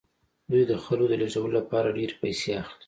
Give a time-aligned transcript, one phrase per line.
[0.51, 2.77] دوی د خلکو د لیږدولو لپاره ډیرې پیسې اخلي